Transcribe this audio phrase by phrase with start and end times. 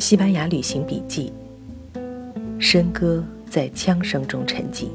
[0.00, 1.30] 西班牙旅行笔记。
[2.58, 4.88] 笙歌在枪声中沉寂。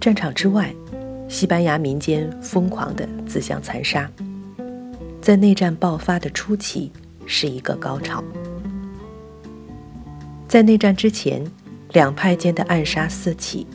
[0.00, 0.72] 战场之外，
[1.28, 4.08] 西班牙民间疯狂的自相残杀。
[5.20, 6.92] 在内战爆发的初期，
[7.26, 8.22] 是一个高潮。
[10.46, 11.44] 在内战之前，
[11.90, 13.66] 两派间的暗杀四起，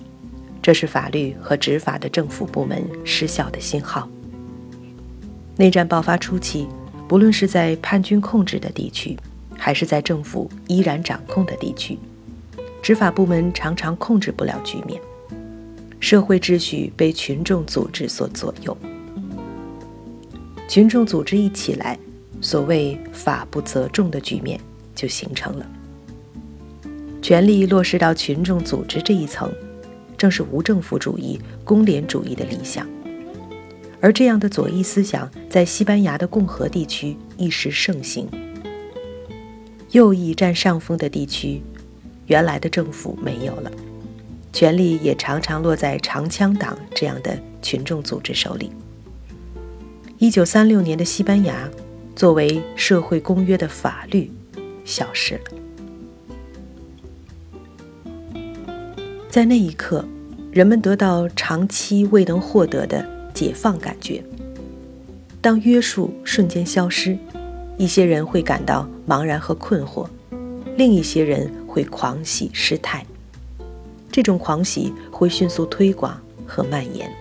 [0.62, 4.08] 这是法律和执法的政府部门失效的信号。
[5.58, 6.66] 内战爆发初期，
[7.12, 9.18] 不论是在叛军控制的地区，
[9.58, 12.00] 还是在政府依然掌控的地区，
[12.82, 14.98] 执法部门常常控制不了局面，
[16.00, 18.78] 社会秩序被群众组织所左右。
[20.70, 22.00] 群众组织一起来，
[22.40, 24.58] 所谓“法不责众”的局面
[24.96, 25.70] 就形成了。
[27.22, 29.52] 权力落实到群众组织这一层，
[30.18, 32.88] 正是无政府主义、公联主义的理想。
[34.02, 38.28] 而这样的左翼思想在西班牙的共和地区一时盛行。
[39.92, 41.62] 右翼占上风的地区，
[42.26, 43.72] 原来的政府没有了，
[44.52, 48.72] 权力也常常落在长枪党这样的群众组织手里。
[50.18, 51.70] 一九三六年的西班牙，
[52.16, 54.32] 作为社会公约的法律，
[54.84, 55.42] 消失了。
[59.30, 60.06] 在那一刻，
[60.52, 63.21] 人们得到长期未能获得的。
[63.42, 64.24] 解放感觉。
[65.42, 67.18] 当约束瞬间消失，
[67.76, 70.08] 一些人会感到茫然和困惑，
[70.78, 73.04] 另一些人会狂喜失态。
[74.12, 77.12] 这种狂喜会迅速推广和蔓延。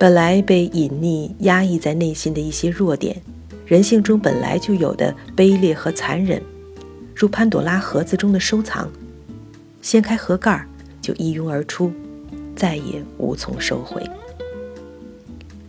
[0.00, 3.20] 本来被隐匿、压抑在内心的一些弱点，
[3.66, 6.40] 人性中本来就有的卑劣和残忍，
[7.14, 8.90] 如潘朵拉盒子中的收藏，
[9.82, 10.66] 掀开盒盖儿
[11.02, 11.92] 就一拥而出。
[12.54, 14.02] 再也无从收回。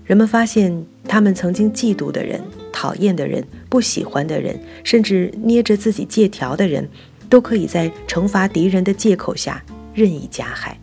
[0.06, 2.40] 人们发现，他们曾经嫉妒的人、
[2.72, 6.88] 讨厌的人、不喜欢的人，甚至捏着自己借条的人，
[7.28, 10.78] 都可以在惩罚敌人的借口下任意加害。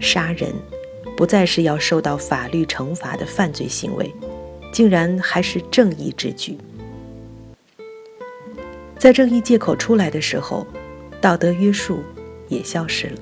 [0.00, 0.52] 杀人
[1.16, 4.12] 不再是要受到法律惩罚的犯罪行为，
[4.72, 6.56] 竟然还是正义之举。
[8.98, 10.66] 在正义借口出来的时候，
[11.20, 12.02] 道德约束
[12.48, 13.18] 也消失了。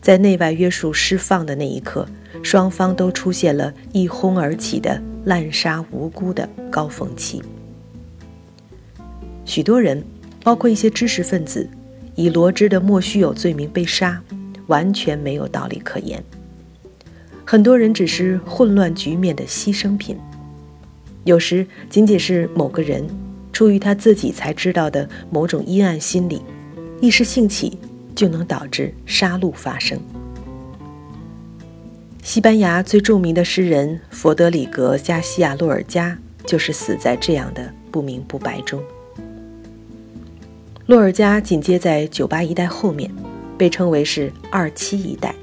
[0.00, 2.06] 在内外约束释放的那一刻，
[2.42, 7.42] 双方都出现了一哄而起的滥杀无辜的高峰期。
[9.44, 10.02] 许多人，
[10.42, 11.68] 包括一些知识分子，
[12.14, 14.22] 以罗织的莫须有罪名被杀，
[14.68, 16.22] 完全没有道理可言。
[17.44, 20.16] 很多人只是混乱局面的牺牲品，
[21.24, 23.04] 有时仅仅是某个人
[23.52, 26.40] 出于他自己才知道的某种阴暗心理，
[27.00, 27.76] 一时兴起。
[28.20, 29.98] 就能导致杀戮发生。
[32.22, 38.78] 西班牙最著名的诗人佛德里格·加西亚·洛尔加就是死在这样的不明不白中。
[40.84, 43.10] 洛尔加紧接在九八一代后面，
[43.56, 45.34] 被称为是二七一代。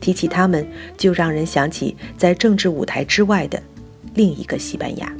[0.00, 0.66] 提起他们，
[0.98, 3.62] 就让人想起在政治舞台之外的
[4.14, 5.12] 另一个西班牙。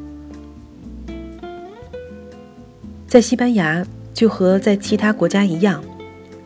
[3.06, 5.80] 在西班牙，就和在其他国家一样。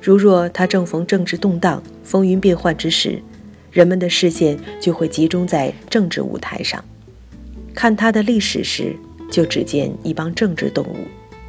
[0.06, 3.20] 如若他正逢政治动荡、风云变幻之时，
[3.72, 6.84] 人们的视线就会集中在政治舞台上。
[7.74, 8.94] 看他的历史时，
[9.32, 10.98] 就只见一帮政治动物，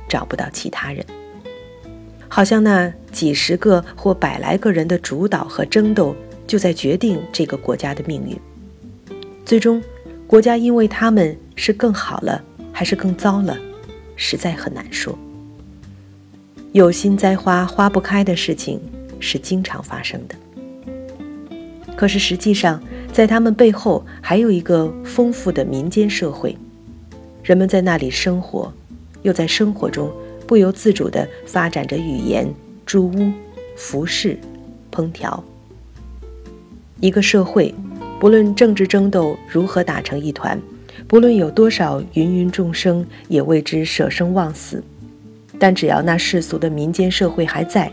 [0.09, 1.05] 找不到其他人。
[2.27, 6.15] 好像那几十个或百来个人的主导和争斗，
[6.47, 8.35] 就在决定这个国家的命运。
[9.45, 9.79] 最终，
[10.25, 12.43] 国家因为他们是更好了，
[12.73, 13.55] 还是更糟了，
[14.15, 15.15] 实在很难说。
[16.77, 18.79] 有心栽花花不开的事情
[19.19, 20.35] 是经常发生的。
[21.95, 22.79] 可是实际上，
[23.11, 26.55] 在他们背后还有一个丰富的民间社会，
[27.41, 28.71] 人们在那里生活，
[29.23, 30.11] 又在生活中
[30.45, 32.47] 不由自主地发展着语言、
[32.85, 33.31] 住屋、
[33.75, 34.37] 服饰、
[34.91, 35.43] 烹调。
[36.99, 37.73] 一个社会，
[38.19, 40.61] 不论政治争斗如何打成一团，
[41.07, 44.83] 不论有多少芸芸众生也为之舍生忘死。
[45.59, 47.91] 但只要那世俗的民间社会还在，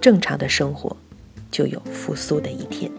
[0.00, 0.96] 正常的生活
[1.50, 2.90] 就有复苏的一天。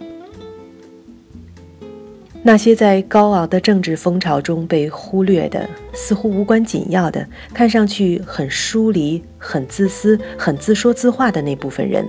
[2.41, 12.07] 那些在高昂的政治风潮中被忽略的、似乎无关紧要的、看上去很疏离、很自私、很自说自话的那部分人，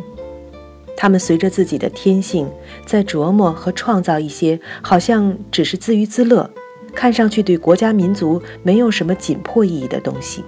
[0.96, 2.48] 他们随着自己的天性，
[2.86, 6.48] 在琢磨和创造一些好像只是自娱自乐、
[6.94, 10.44] 看上去对国家民族没有什么紧迫意义的东西。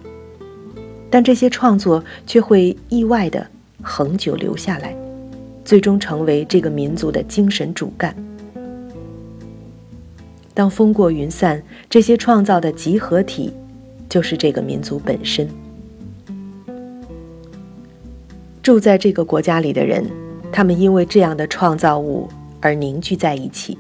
[1.12, 3.46] 但这些创作却会意外地
[3.82, 4.96] 恒久留下来，
[5.62, 8.16] 最终成为这个民族的精神主干。
[10.54, 13.52] 当风过云散，这些创造的集合体，
[14.08, 15.46] 就是这个民族本身。
[18.62, 20.10] 住在这个国家里的人，
[20.50, 22.26] 他们因为这样的创造物
[22.62, 23.76] 而凝聚在一起，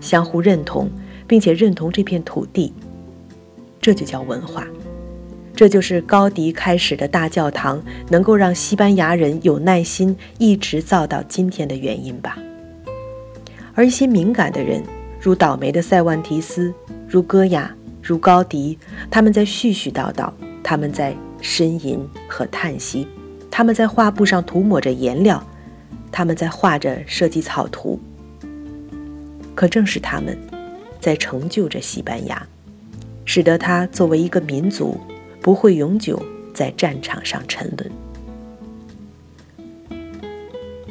[0.00, 0.88] 相互认同，
[1.26, 2.72] 并且认同这片土地。
[3.80, 4.64] 这就叫文化。
[5.56, 12.38] 这就是高迪开始的大教堂能够让西班牙人有耐心一直造到今天的原因吧。
[13.74, 14.80] 而一些敏感的人。
[15.18, 16.72] 如倒霉的塞万提斯，
[17.08, 18.78] 如戈雅，如高迪，
[19.10, 20.30] 他们在絮絮叨叨，
[20.62, 21.12] 他们在
[21.42, 21.98] 呻吟
[22.28, 23.08] 和叹息，
[23.50, 25.44] 他们在画布上涂抹着颜料，
[26.12, 27.98] 他们在画着设计草图。
[29.56, 30.38] 可正是他们，
[31.00, 32.46] 在成就着西班牙，
[33.24, 34.96] 使得它作为一个民族，
[35.46, 36.20] 不会永久
[36.52, 37.88] 在战场上沉沦。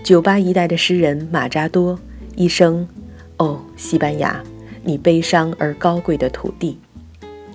[0.02, 2.00] 酒吧一代的诗人马扎多
[2.38, 2.88] 一生。
[3.36, 4.42] 哦，西班牙，
[4.82, 6.80] 你悲伤而高贵的土地，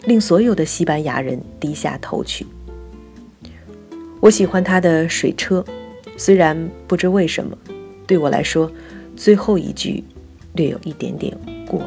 [0.05, 2.47] 令所有的西班牙人低下头去。
[4.21, 5.65] 我喜欢他的水车，
[6.19, 7.57] 虽然不知为什么，
[8.07, 8.71] 对我来说，
[9.17, 10.05] 最后一句
[10.53, 11.35] 略有一点点
[11.67, 11.81] 过。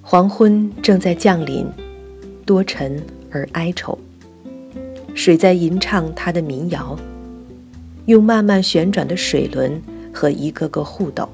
[0.00, 1.66] 黄昏正在降临，
[2.44, 3.98] 多沉而哀愁。
[5.14, 6.98] 水在吟唱它的民谣，
[8.06, 9.80] 用慢慢旋转的水轮。
[10.12, 11.26] 和一个个互斗，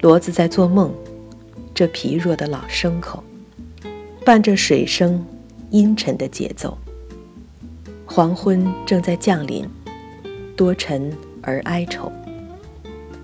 [0.00, 0.94] 骡子在做梦，
[1.74, 3.24] 这疲弱的老牲口，
[4.24, 5.26] 伴着水声，
[5.70, 6.78] 阴沉的节奏。
[8.06, 9.68] 黄昏正在降临，
[10.56, 11.12] 多沉
[11.42, 12.10] 而哀愁。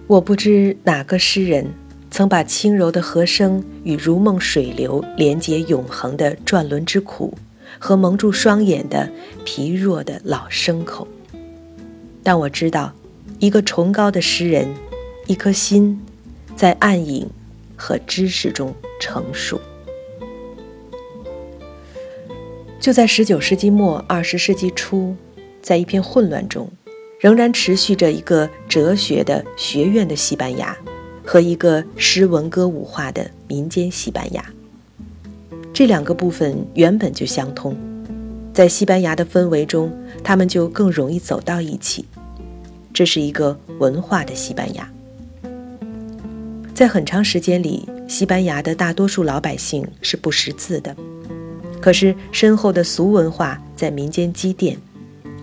[0.08, 1.64] 我不知哪个诗人
[2.12, 7.32] 曾把轻柔的和声与如梦水流连接永恒的转轮之苦，
[7.78, 9.10] 和蒙住双眼的
[9.46, 11.08] 疲弱的老牲口，
[12.22, 12.92] 但我知道。
[13.38, 14.68] 一个崇高的诗人，
[15.26, 16.00] 一颗心，
[16.54, 17.28] 在暗影
[17.74, 19.60] 和知识中成熟。
[22.78, 25.16] 就在十九世纪末二十世纪初，
[25.60, 26.70] 在一片混乱中，
[27.18, 30.76] 仍然持续着一个哲学的学院的西班牙，
[31.24, 34.44] 和一个诗文歌舞化的民间西班牙。
[35.72, 37.76] 这两个部分原本就相通，
[38.52, 39.90] 在西班牙的氛围中，
[40.22, 42.04] 他们就更容易走到一起。
[42.92, 44.86] 这是一个文化的西班牙。
[46.74, 50.94] 在很长时间里，西班牙的大多数老百姓是不识字的，
[51.80, 54.76] 可是深厚的俗文化在民间积淀，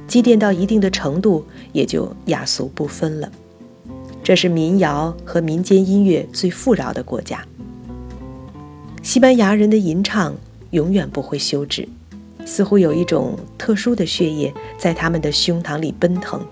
[0.08, 3.32] 积淀到一定的程度，也就雅俗不分了。
[4.24, 7.44] 这是民谣和民间音乐最富饶的国家。
[9.02, 10.36] 西班牙人的吟唱
[10.72, 11.88] 永远不会休止，
[12.46, 16.46] 似乎有一种特殊的血液在他们的胸膛里奔腾。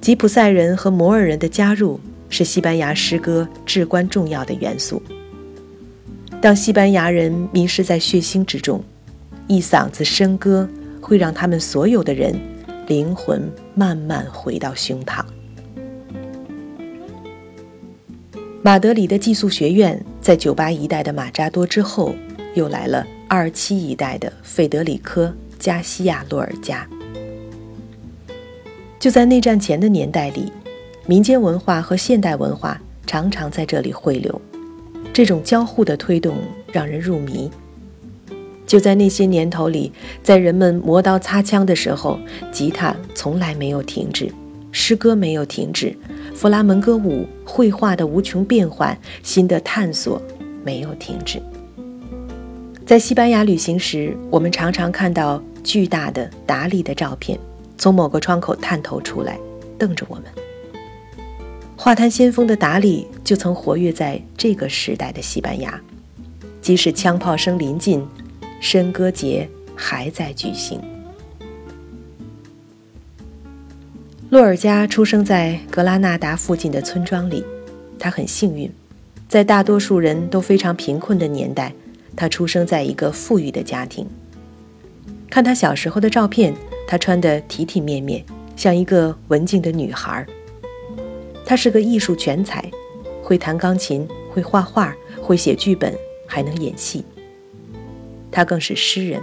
[0.00, 5.00] 吉普赛人和摩尔人的加入是西班牙诗歌至关重要的元素。
[6.40, 8.82] 当西班牙人迷失在血腥之中，
[9.46, 10.68] 一嗓子笙歌
[11.00, 12.34] 会让他们所有的人
[12.88, 15.22] 灵魂慢慢回到胸膛。
[18.64, 22.14] 马德里的寄宿学院在酒吧一代的马扎多之后，
[22.54, 25.26] 又来了二七一代的费德里科·
[25.58, 26.86] 加西亚·洛尔加。
[29.00, 30.52] 就在内战前的年代里，
[31.06, 34.40] 民间文化和现代文化常常在这里汇流，
[35.12, 36.36] 这种交互的推动
[36.70, 37.50] 让人入迷。
[38.64, 42.16] 就在那些年头里，在人们磨刀擦枪的时候，
[42.52, 44.32] 吉他从来没有停止，
[44.72, 45.96] 诗歌没有停止，
[46.34, 50.20] 弗拉门戈舞、绘画的无穷变换、新的探索
[50.64, 51.40] 没有停止。
[52.84, 57.38] 在西班牙旅行时，我们常常看到巨大的达利的照片。
[57.78, 59.38] 从某个窗口探头出来，
[59.76, 60.24] 瞪着我们。
[61.76, 65.80] 画坛先锋的达利就曾活跃在这个时代的西班牙，
[66.60, 68.06] 即使枪炮声临近，
[68.60, 70.80] 笙歌节还在举行。
[74.32, 77.44] 洛尔加出生在格拉纳达附近的村庄里，
[77.98, 78.72] 他很幸运，
[79.28, 81.70] 在大多数人都非常贫困的年代，
[82.16, 84.08] 他出生在一个富裕的家庭。
[85.28, 86.54] 看他小时候的照片。
[86.88, 88.24] 她穿得体体面面，
[88.56, 90.26] 像一个文静的女孩。
[91.44, 92.70] 她是个艺术全才，
[93.22, 95.94] 会弹钢琴，会画画，会写剧本，
[96.26, 97.04] 还能演戏。
[98.30, 99.22] 她更是诗人，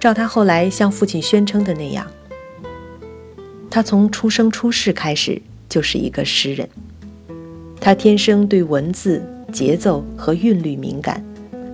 [0.00, 2.04] 照他后来向父亲宣称的那样，
[3.74, 6.68] 他从出生出世开始就是一个诗人。
[7.80, 11.24] 他天生对文字、节奏和韵律敏感，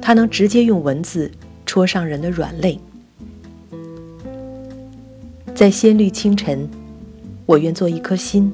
[0.00, 1.28] 他能直接用文字
[1.66, 2.78] 戳上人的软肋。
[5.56, 6.70] 在鲜绿清晨，
[7.44, 8.52] 我愿做一颗心，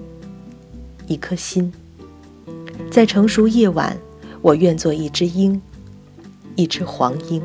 [1.06, 1.70] 一颗心，
[2.90, 3.94] 在成熟夜晚，
[4.40, 5.60] 我愿做一只鹰，
[6.56, 7.42] 一只黄鹰。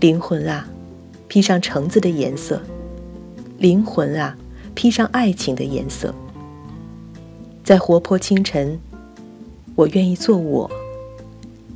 [0.00, 0.66] 灵魂啊，
[1.28, 2.56] 披上橙子的颜色；
[3.62, 4.36] 灵魂啊，
[4.74, 6.12] 披上爱情的颜色。
[7.62, 8.76] 在活泼清晨，
[9.76, 10.68] 我愿意做我，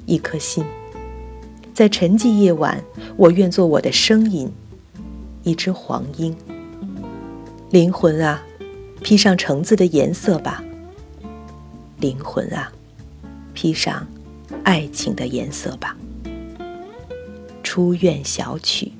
[0.05, 0.65] 一颗心；
[1.73, 2.83] 在沉寂夜晚，
[3.17, 4.51] 我愿做我的声音，
[5.45, 6.37] 一只黄莺。
[7.71, 8.43] 灵魂啊，
[9.01, 10.65] 披上橙子的颜色吧。
[12.01, 12.73] 灵魂啊，
[13.55, 14.05] 披上
[14.65, 15.97] 爱情的颜色吧。
[17.63, 18.91] 出院小曲。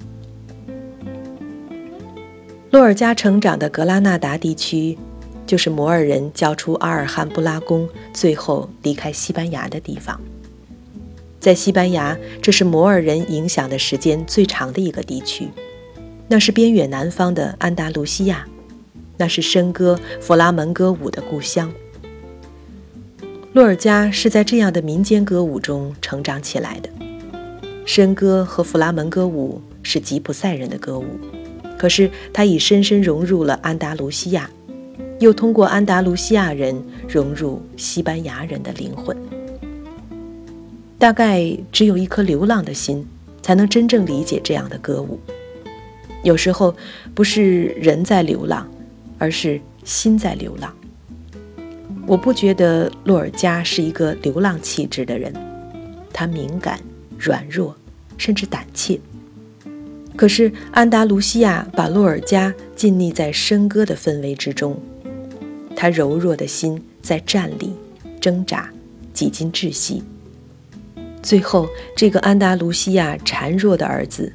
[2.77, 4.99] 洛尔加成长的格拉纳达地区，
[5.47, 10.21] 就是摩尔人交出阿尔罕布拉宫，最后离开西班牙的地方。
[11.41, 15.49] 在西班牙，这是摩尔人影响的时间最长的一个地区。
[16.29, 18.47] 那是边远南方的安达卢西亚，
[19.17, 21.73] 那是笙歌、弗拉门戈舞的故乡。
[23.55, 26.91] 洛尔加是在这样的民间歌舞中成长起来的。
[27.87, 31.07] 笙歌和弗拉门戈舞是吉普赛人的歌舞，
[31.79, 34.51] 可是他已深深融入了安达卢西亚，
[35.19, 36.75] 又通过安达卢西亚人
[37.09, 39.17] 融入西班牙人的灵魂。
[40.99, 43.07] 大概只有一颗流浪的心，
[43.43, 45.21] 才能真正理解这样的歌舞。
[46.23, 46.75] 有时候
[47.15, 48.67] 不是人在流浪，
[49.19, 50.75] 而是心在流浪。
[52.07, 55.33] 我不觉得洛尔加是一个流浪气质的人，
[56.13, 56.81] 他敏感、
[57.19, 57.77] 软弱，
[58.17, 58.99] 甚至胆怯。
[60.17, 64.81] 可是安达卢西亚把洛尔加浸溺在笙歌的氛围之中，
[65.77, 67.73] 他柔弱的心在站立、
[68.21, 68.71] 挣扎，
[69.13, 70.03] 几近窒息。
[71.23, 74.33] 最后，这个安达卢西亚孱弱的儿子，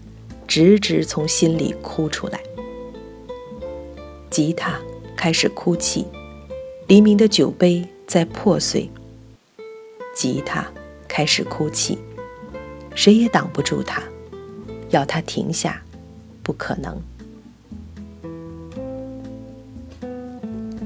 [0.48, 2.40] 直直从心里哭出来。
[4.30, 4.80] 吉他
[5.16, 6.06] 开始哭泣。
[6.88, 8.90] 黎明的酒杯在破碎，
[10.14, 10.68] 吉他
[11.08, 11.98] 开始哭泣，
[12.94, 14.04] 谁也挡不住他，
[14.92, 15.82] 要他停下，
[16.44, 16.96] 不可能。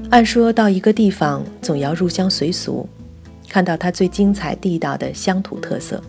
[0.08, 2.88] 按说到一个地方，总要入乡随俗，
[3.48, 6.02] 看到它最精彩地道的乡土特色，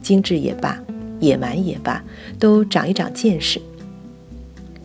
[0.00, 0.80] 精致也罢，
[1.18, 2.02] 野蛮也罢，
[2.38, 3.60] 都长一长见识。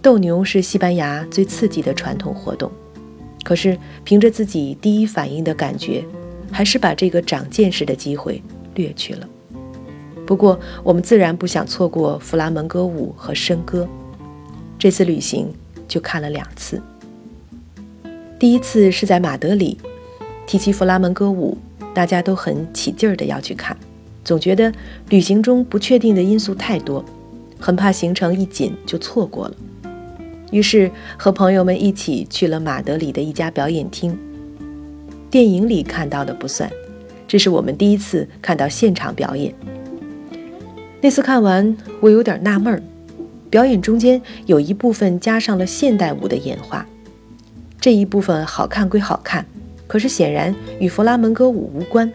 [0.01, 2.71] 斗牛是西班牙最刺激的传统活动。
[3.43, 6.03] 可是，凭着自己第一反应的感觉，
[6.51, 8.41] 还是把这个长见识的机会
[8.74, 9.29] 略去了。
[10.31, 13.85] 不过，我们自然不想错过弗拉门戈舞和笙歌。
[14.79, 15.53] 这次旅行
[15.89, 16.81] 就看了两次。
[18.39, 19.77] 第一次是在马德里，
[20.47, 21.57] 提起弗拉门戈舞，
[21.93, 23.75] 大家都很起劲儿的要去看，
[24.23, 24.71] 总觉得
[25.09, 27.03] 旅行中不确定的因素太多，
[27.59, 29.55] 很怕行程一紧就错过了。
[30.50, 34.17] 于是和朋友们一起去了马德里的一家表演厅。
[35.29, 36.71] 电影里看到的不算，
[37.27, 39.53] 这是我们第一次看到现场表演。
[41.01, 42.81] 那次看完，我有点纳闷儿：
[43.50, 46.86] 表演中间有一部分加上了现代舞的演化，
[47.79, 49.46] 这一部分好看归好看，
[49.88, 52.12] 可是显然与弗拉门戈舞无关。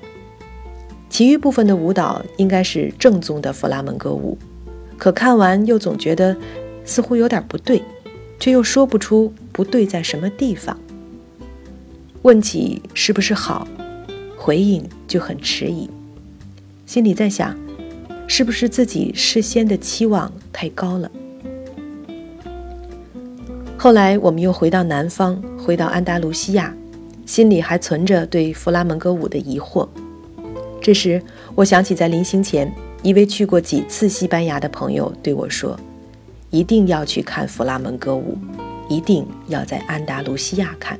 [1.10, 4.38] 其余部分的舞蹈应该是正宗的弗拉门戈舞，
[4.96, 6.36] 可看完又总觉得
[6.84, 7.82] 似乎有点不对。
[8.38, 10.78] 却又说不出不对在什么地方。
[12.20, 13.66] 问起是不是好，
[14.36, 15.88] 回应就很迟疑，
[16.84, 17.56] 心里在想，
[18.26, 21.10] 是不是自己事先的期望太高了。
[23.78, 26.74] 后来我们又回到南方，回到安达卢西亚，
[27.24, 29.88] 心里还存着对弗拉门戈舞的疑惑。
[30.80, 31.22] 这时，
[31.54, 35.78] 我想起在临行前，一位去过几次西班牙的朋友对我说。
[36.50, 38.38] 一定要去看弗拉门戈舞，
[38.88, 40.98] 一定要在安达卢西亚看，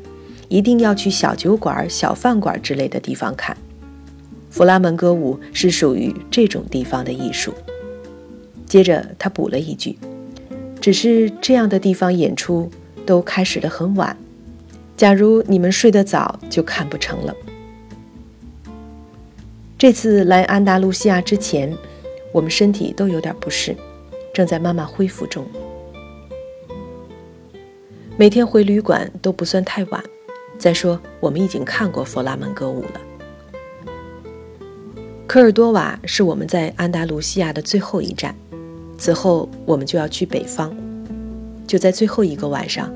[0.49, 3.57] 一定要去小酒馆、小饭馆之类的地方看。
[4.57, 7.53] 弗拉门戈舞是属于这种地方的艺术。
[8.65, 9.99] 接着他补了一句
[10.81, 12.71] ：“只是这样的地方演出
[13.05, 14.17] 都开始的很晚，
[14.97, 17.37] 假如你们睡得早，就看不成了。”
[19.77, 21.77] 这次来安达卢西亚之前，
[22.33, 23.77] 我们身体都有点不适。
[24.33, 25.45] 正在慢慢恢复中。
[28.17, 30.03] 每天回旅馆都不算太晚。
[30.57, 33.01] 再说，我们已经看过弗拉门戈舞了。
[35.27, 38.35] 科尔多瓦是我们在安达卢西亚的最后一站，
[38.97, 40.75] 此后我们就要去北方。
[41.67, 42.89] 就在最后一个晚上，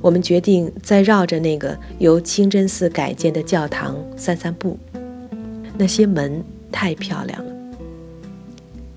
[0.00, 4.78] 我们决定再绕着那个由清真寺改建的教堂散散步。
[5.76, 6.42] 那些门
[6.72, 7.52] 太漂亮了。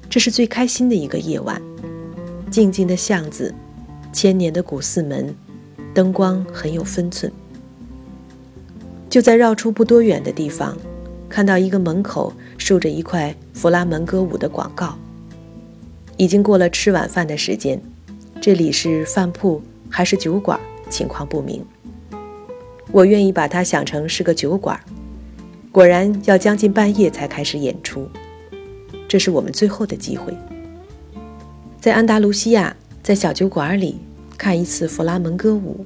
[0.10, 1.62] 这是最开心的一个夜晚。
[2.50, 3.54] 静静的巷子，
[4.14, 5.36] 千年的古寺门，
[5.94, 7.30] 灯光很有分寸。
[9.10, 10.78] 就在绕出不多远的地方，
[11.30, 14.98] 看到一个门口竖着一块弗拉门戈舞的广告。
[16.18, 17.80] 已经过了吃晚饭的时间，
[18.42, 20.60] 这里是饭铺还是酒馆，
[20.90, 21.64] 情况不明。
[22.92, 24.78] 我愿意把它想成是个酒馆。
[25.72, 28.10] 果然要将近半夜才开始演出，
[29.08, 30.36] 这是我们最后的机会。
[31.80, 34.00] 在安达卢西亚，在小酒馆里
[34.36, 35.86] 看一次弗拉门戈舞，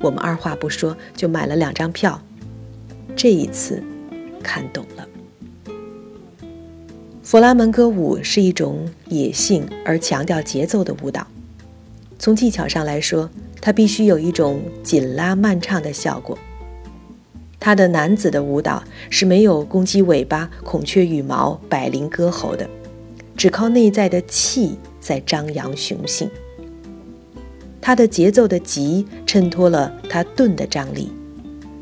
[0.00, 2.18] 我们二话不说就买了两张票。
[3.16, 3.82] 这一次，
[4.42, 5.06] 看懂了。
[7.22, 11.26] 弗拉门戈舞是一种野性而强调节奏的舞蹈。
[12.18, 13.28] 从技巧上来说，
[13.60, 16.38] 它必须有一种紧拉慢唱的效果。
[17.60, 22.68] 它的男子的舞蹈是没有公鸡尾巴、孔雀羽毛、百灵歌喉的，
[23.36, 26.30] 只靠内在的气在张扬雄性。
[27.80, 31.12] 它的节奏的急衬托了它钝的张力，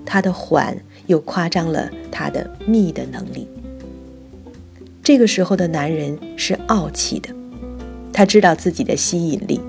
[0.05, 3.49] 它的缓又夸张了他的密的能力。
[5.03, 7.29] 这个时候的男人是傲气的，
[8.13, 9.61] 他知道自己的吸引力，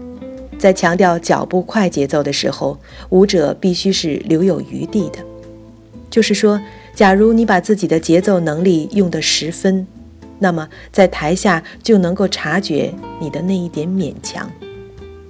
[0.57, 2.79] 在强调脚步快节奏的时候，
[3.09, 5.19] 舞者必须是留有余地的。
[6.09, 6.59] 就是说，
[6.95, 9.85] 假如你把自己的节奏能力用得十分，
[10.39, 14.49] 那么在台下就能够察觉你的那一点勉强，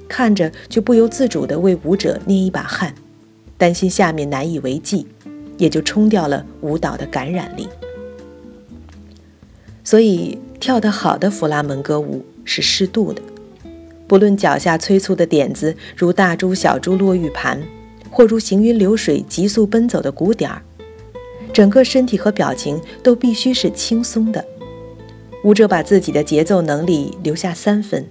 [0.08, 2.94] 看着就不由自主地为舞者捏一把汗，
[3.58, 5.06] 担心下面难以为继，
[5.58, 7.68] 也就冲掉了舞蹈的感染力。
[9.84, 13.22] 所以，跳得好的弗拉门戈舞是适度的，
[14.06, 17.62] 不论脚下催促的点子如大珠小珠落玉盘，
[18.10, 20.62] 或如行云流水急速奔走的鼓点儿，
[21.54, 24.44] 整个身体和表情都必须是轻松的。
[25.44, 28.06] 舞者把自己的节奏能力留下三分，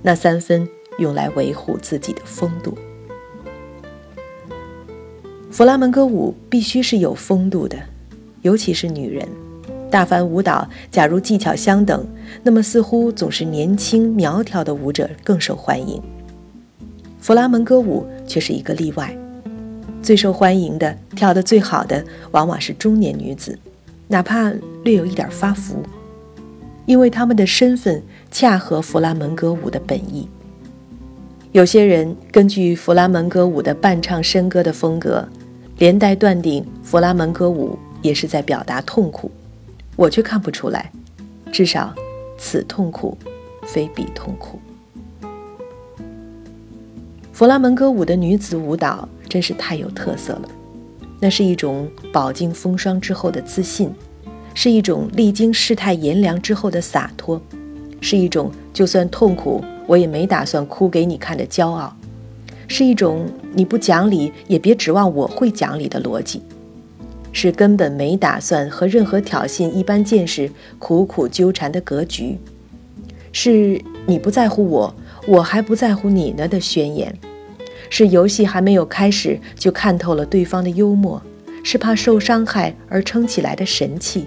[0.00, 0.66] 那三分
[0.98, 2.74] 用来维护自己的风度。
[5.52, 7.76] 弗拉门戈舞必须是有风度的，
[8.40, 9.28] 尤其是女人。
[9.90, 12.06] 大凡舞蹈，假如技巧相等，
[12.42, 16.00] 那么似乎总是年轻苗条的舞者更受欢迎。
[17.20, 19.14] 弗拉门戈舞却是一个例外，
[20.02, 23.58] 最受欢迎的、跳得最好的，往往是中年女子，
[24.08, 24.50] 哪怕
[24.82, 25.82] 略有一点发福，
[26.86, 30.26] 因为她们的身份恰合弗拉门戈舞的本意。
[31.52, 35.28] 有些人根据弗拉门戈舞的伴唱笙歌的风格，
[35.82, 39.28] 连带断定弗拉门戈舞也是在表达痛苦。
[39.96, 40.92] 我却看不出来，
[41.50, 41.92] 至少，
[42.38, 43.18] 此痛苦，
[43.64, 44.60] 非彼痛苦。
[47.32, 50.48] 弗拉门戈舞的女子舞蹈真是太有特色了，
[51.18, 53.92] 那是一种饱经风霜之后的自信，
[54.54, 57.42] 是一种历经世态炎凉之后的洒脱，
[58.00, 61.92] 是一种就算痛苦我也没打算哭给你看的骄傲，
[62.74, 66.40] 是一种你不讲理也别指望我会讲理的逻辑。
[67.30, 72.38] 是根本没打算和任何挑衅一般见识苦苦纠缠的格局，
[73.30, 74.94] 是你不在乎我，
[75.26, 77.14] 我还不在乎你呢的宣言，
[77.90, 81.22] 是游戏还没有开始就看透了对方的幽默，
[81.62, 84.26] 是怕受伤害而撑起来的神气，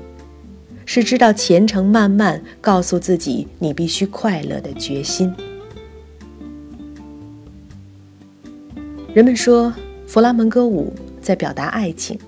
[0.86, 5.34] 是知道前程漫漫，告诉自己你必须快乐的决心。
[9.15, 9.73] 人们说
[10.06, 12.19] 弗拉门戈舞在表达爱情。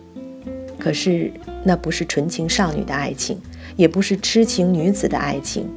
[0.80, 1.30] 可是，
[1.62, 3.38] 那不是纯情少女的爱情，
[3.76, 5.68] 也不是痴情女子的爱情，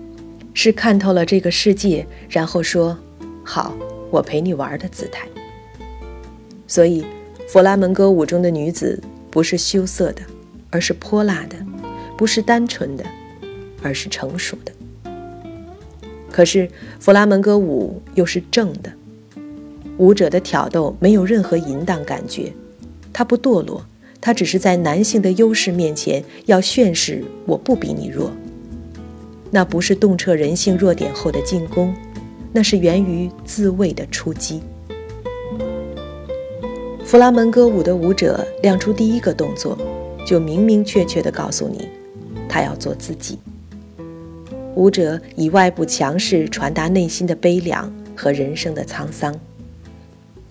[0.54, 2.96] 是看透了这个世界，然后说
[3.42, 3.74] ：“好，
[4.08, 5.26] 我陪你玩”的姿态。
[6.68, 7.04] 所以，
[7.48, 10.22] 弗拉门戈舞中的女子不是羞涩的，
[10.70, 11.56] 而是泼辣的；
[12.16, 13.04] 不是单纯的，
[13.82, 14.72] 而是成熟的。
[16.30, 16.70] 可是，
[17.00, 18.92] 弗拉门戈舞又是正的，
[20.00, 22.50] 舞者的挑逗没有任何淫荡感觉，
[23.12, 23.84] 他不堕落。
[24.18, 28.30] 他只是在男性的优势面前要宣示我不比你弱，
[29.50, 31.94] 那不是洞彻人性弱点后的进攻，
[32.52, 34.62] 那是源于自卫的出击。
[37.04, 39.76] 弗拉门戈舞的舞者亮出第一个动作，
[40.26, 41.88] 就明明确确地告诉你，
[42.48, 43.38] 他要做自己。
[44.74, 49.38] 舞者以外部强势传达内心的悲凉和人生的沧桑。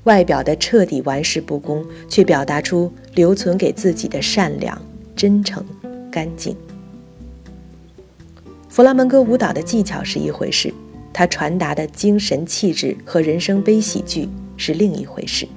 [0.05, 4.81] 外表的彻底玩世不恭，却表达出留存给自己的善良、
[5.15, 5.63] 真诚、
[6.09, 6.55] 干净。
[8.69, 10.73] 弗拉门戈舞蹈的技巧是一回事，
[11.11, 15.47] 它传达的精神气质和人生悲喜剧是另一回事。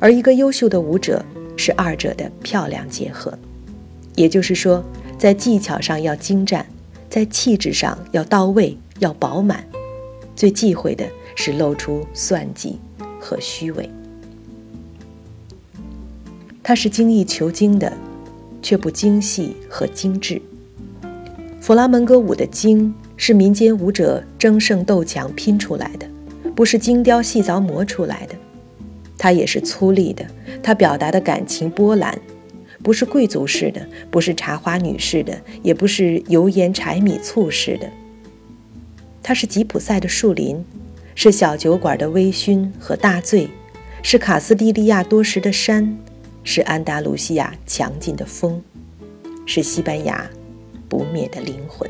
[0.00, 1.24] 而一个优秀的舞者
[1.56, 3.36] 是二者的漂亮结合，
[4.14, 4.82] 也就是说，
[5.18, 6.64] 在技巧上要精湛，
[7.10, 9.64] 在气质上要到位、要饱满，
[10.34, 12.78] 最忌讳的是露出算计。
[13.24, 13.88] 和虚伪。
[16.62, 17.90] 它是精益求精的，
[18.60, 20.40] 却不精细和精致。
[21.60, 26.06] 弗拉门戈舞的精是民间舞者争胜斗强拼出来的，
[26.54, 28.34] 不是精雕细凿磨出来的。
[29.16, 30.26] 它也是粗粝的，
[30.62, 32.18] 它表达的感情波澜，
[32.82, 37.88] 不是贵族式的，不是茶花女式的，也不是油盐柴米醋式的。
[39.22, 40.62] 它是吉普赛的树林，
[41.14, 43.48] 是小酒馆的微醺和大醉，
[44.02, 45.96] 是卡斯蒂利亚多时的山，
[46.42, 48.60] 是安达卢西亚强劲的风，
[49.46, 50.28] 是西班牙
[50.88, 51.88] 不灭的灵魂。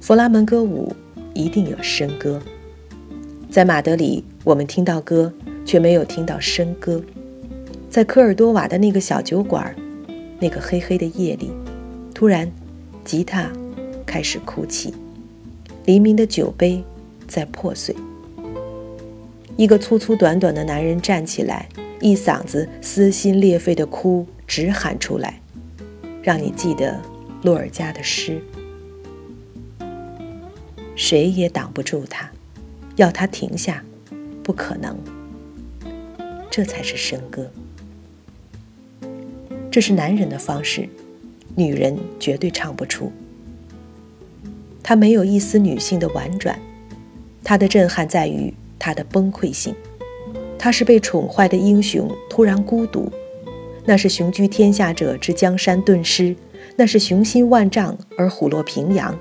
[0.00, 0.94] 弗拉门戈舞
[1.34, 2.40] 一定有笙歌，
[3.50, 5.32] 在马德里我们听到歌，
[5.64, 7.02] 却没有听到笙歌。
[7.88, 9.74] 在科尔多瓦的那个小酒馆，
[10.38, 11.50] 那个黑黑的夜里，
[12.14, 12.50] 突然，
[13.04, 13.50] 吉他。
[14.06, 14.92] 开始哭泣，
[15.90, 16.80] 黎明的酒杯
[17.26, 17.92] 在破碎。
[19.56, 21.68] 一个粗粗短短的男人站起来，
[22.00, 25.40] 一嗓子撕心裂肺的哭，直喊出来，
[26.22, 27.02] 让你记得
[27.42, 28.40] 洛尔加的诗。
[30.94, 32.30] 谁也挡不住他，
[32.94, 33.84] 要他停下，
[34.44, 34.96] 不可能。
[36.48, 37.50] 这才是笙歌，
[39.72, 40.88] 这是男人的方式，
[41.56, 43.10] 女人绝对唱不出。
[44.82, 46.58] 他没有一丝女性的婉转，
[47.44, 49.74] 他的震撼在于他的崩溃性。
[50.58, 53.10] 他是被宠坏的英雄，突然孤独，
[53.84, 56.36] 那是雄居天下者之江山顿失，
[56.76, 59.18] 那是雄心万丈而虎落平阳，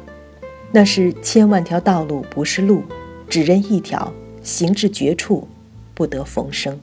[0.71, 2.83] 那是千万条道路不是路，
[3.29, 4.11] 只认一条，
[4.43, 5.47] 行至绝处，
[5.93, 6.77] 不得逢生。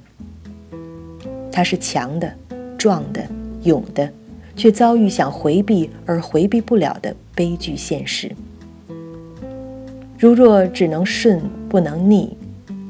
[1.53, 2.35] 他是强的、
[2.79, 3.27] 壮的、
[3.63, 4.11] 勇的，
[4.57, 8.31] 却遭遇想回避而回避不了的悲剧现实。
[10.19, 12.35] 如若只能顺不能逆，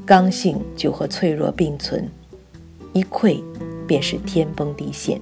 [0.05, 2.09] 刚性就和脆弱并存，
[2.93, 3.43] 一溃
[3.87, 5.21] 便是天崩地陷。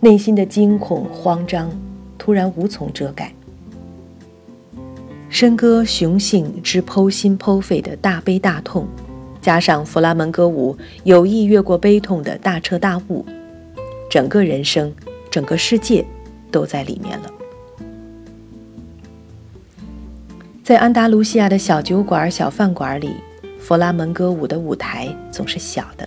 [0.00, 1.70] 内心的惊恐慌张，
[2.16, 3.34] 突然无从遮盖。
[5.30, 8.88] 笙歌雄性之剖心剖肺的大悲大痛，
[9.42, 10.74] 加上弗拉门戈舞
[11.04, 13.24] 有意越过悲痛的大彻大悟，
[14.10, 14.90] 整个人生，
[15.30, 16.02] 整个世界，
[16.50, 17.30] 都在里面了。
[20.62, 23.14] 在安达卢西亚的小酒馆、小饭馆里，
[23.58, 26.06] 弗拉门戈舞的舞台总是小的，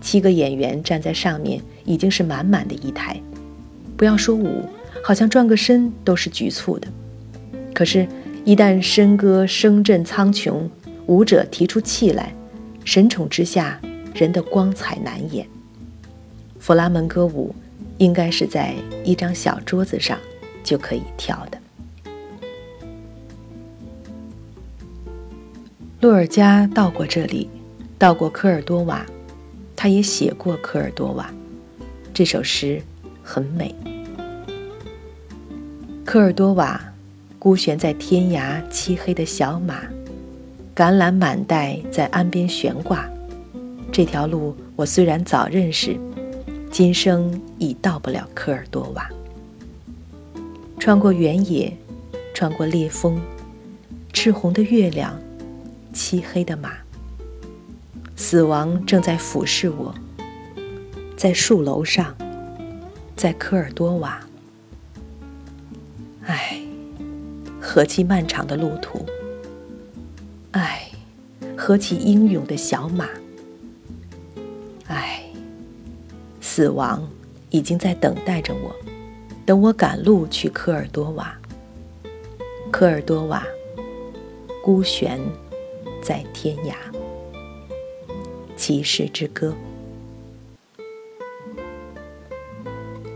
[0.00, 3.18] 七个演员站在上面已经是满满的一台。
[3.96, 4.64] 不要说舞，
[5.02, 6.88] 好像转个身都是局促的。
[7.72, 8.06] 可是，
[8.44, 10.68] 一旦笙歌声震苍穹，
[11.06, 12.34] 舞者提出气来，
[12.84, 13.80] 神宠之下，
[14.12, 15.46] 人的光彩难掩。
[16.58, 17.54] 弗拉门戈舞
[17.98, 20.18] 应该是在一张小桌子上
[20.64, 21.58] 就可以跳的。
[26.02, 27.48] 洛尔加到过这里，
[27.96, 29.06] 到过科尔多瓦，
[29.76, 31.32] 他也写过科尔多瓦。
[32.12, 32.82] 这首诗
[33.22, 33.72] 很美。
[36.04, 36.82] 科尔多瓦，
[37.38, 39.84] 孤悬在天涯，漆黑的小马，
[40.74, 43.08] 橄榄满带在岸边悬挂。
[43.92, 45.96] 这条路我虽然早认识，
[46.68, 49.08] 今生已到不了科尔多瓦。
[50.80, 51.72] 穿过原野，
[52.34, 53.20] 穿过烈风，
[54.12, 55.16] 赤红的月亮。
[55.92, 56.72] 漆黑的马，
[58.16, 59.94] 死亡正在俯视我，
[61.16, 62.16] 在树楼上，
[63.14, 64.20] 在科尔多瓦。
[66.24, 66.60] 唉，
[67.60, 69.04] 何其漫长的路途！
[70.52, 70.90] 唉，
[71.56, 73.08] 何其英勇的小马！
[74.86, 75.24] 唉，
[76.40, 77.06] 死亡
[77.50, 78.74] 已经在等待着我，
[79.44, 81.36] 等我赶路去科尔多瓦。
[82.70, 83.46] 科尔多瓦，
[84.62, 85.20] 孤悬。
[86.02, 86.74] 在天涯，
[88.56, 89.54] 骑士之歌。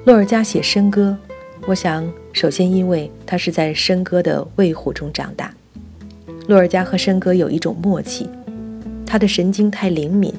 [0.05, 1.19] 洛尔加写笙歌，
[1.67, 5.53] 我想首先因为他是在笙歌的卫虎中长大。
[6.47, 8.31] 洛尔加和笙歌有一种默契，
[9.05, 10.33] 他的神经太灵敏，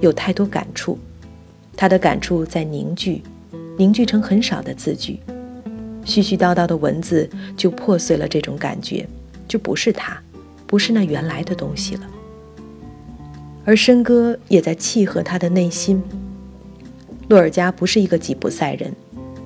[0.00, 0.98] 有太多感触，
[1.76, 3.22] 他的感触在凝聚，
[3.78, 5.20] 凝聚成很少的字句，
[6.04, 9.06] 絮絮叨叨的文字就破碎了这种感觉，
[9.46, 10.20] 就不是他。
[10.74, 12.02] 不是那原来的东西了，
[13.64, 16.02] 而笙歌也在契合他的内心。
[17.28, 18.92] 洛尔加不是一个吉普赛人，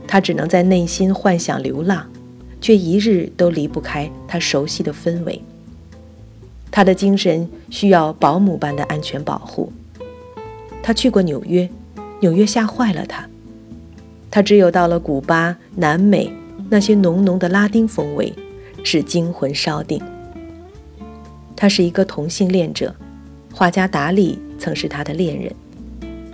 [0.07, 2.07] 他只能在内心幻想流浪，
[2.63, 5.43] 却一日都离不开他熟悉的氛围。
[6.71, 9.71] 他的精神需要保姆般的安全保护。
[10.83, 11.69] 他去过纽约，
[12.21, 13.29] 纽约吓坏了他。
[14.31, 16.33] 他只有到了古巴、南美，
[16.71, 18.33] 那些浓浓的拉丁风味，
[18.83, 20.03] 是惊魂稍定。
[21.61, 22.95] 他是一个同性恋者，
[23.53, 25.53] 画家达利曾是他的恋人。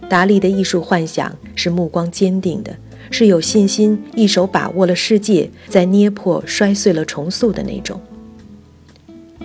[0.06, 2.76] 达利的艺术幻想是目光坚定的，
[3.10, 7.98] 是有信心一手把握了世界，在捏破、摔碎了重塑的那种。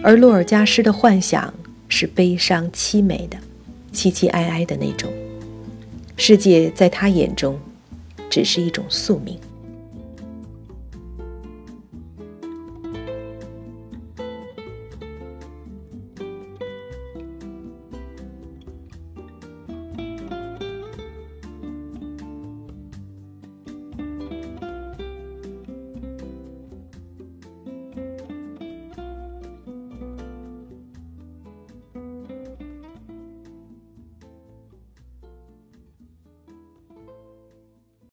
[0.04, 1.54] 而洛尔加斯的幻想
[1.88, 3.38] 是悲伤凄美的，
[3.94, 5.10] 凄凄哀哀的那种。
[6.18, 7.58] 世界在他眼中，
[8.30, 9.40] 只是一种宿命。